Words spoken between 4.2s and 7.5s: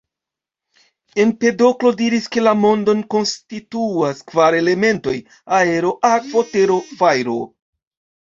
kvar elementoj: aero, akvo, tero, fajro.